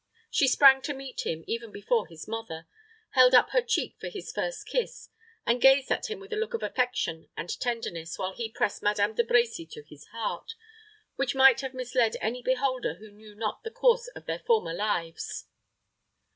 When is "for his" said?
3.99-4.31